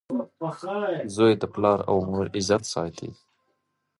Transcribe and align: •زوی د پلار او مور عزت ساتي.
•زوی 1.15 1.33
د 1.41 1.43
پلار 1.53 1.79
او 1.89 1.95
مور 2.09 2.25
عزت 2.37 2.63
ساتي. 2.73 3.09